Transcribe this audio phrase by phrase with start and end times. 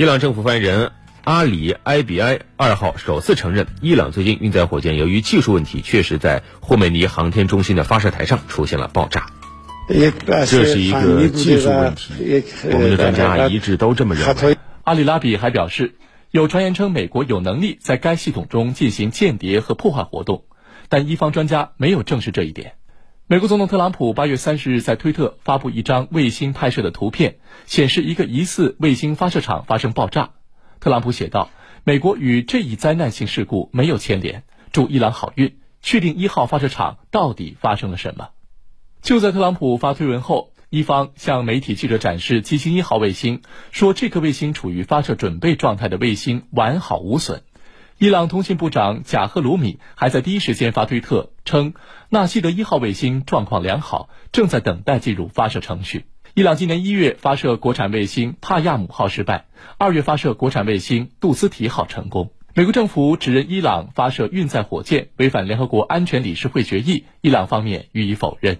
[0.00, 0.92] 伊朗政府发言人
[1.24, 9.26] 阿里埃比埃二号首次承认，伊朗最近运载火箭由于技术问题，确实在霍梅尼航天中心的发射台上出现了爆炸。
[10.46, 12.42] 这是一个技术问题，
[12.72, 14.56] 我们的专家一致都这么认为。
[14.84, 15.96] 阿里拉比还表示，
[16.30, 20.44] 有传言称美国有能力在该系统中进行间谍和破坏活动，
[20.88, 22.72] 但伊方专家没有证实这一点。
[23.30, 30.30] 美国总统特朗普八月三十日在推特发布一张卫星拍摄的图片，显示一个疑似卫星发射场发生爆炸。
[30.80, 31.48] 特朗普写道
[31.86, 35.58] ：“美国与这一灾难性事故没有牵连，祝伊朗好运。
[35.80, 38.30] 确定一号发射场到底发生了什么？”
[39.00, 47.44] 就在特朗普发推文后，一方向媒体记者展示基星一号卫星，说这颗卫星处于发射准备状态的卫星完好无损。
[48.00, 51.74] 伊朗通信部长贾赫鲁米还在第一时间发推特称，
[52.08, 56.06] 纳西德一号卫星状况良好，正在等待进入发射程序。
[56.32, 59.44] 伊朗今年一月发射国产卫星帕亚姆号失败，
[59.76, 62.30] 二月发射国产卫星杜斯提号成功。
[62.54, 68.56] 美国政府指认伊朗发射运载火箭违反联合国安全理事会决议，伊朗方面予以否认。